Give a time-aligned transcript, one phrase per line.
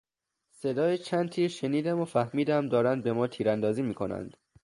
[0.51, 4.37] صدای چند تیر شنیدم و فهمیدم دارند به ما تیراندازی میکنند.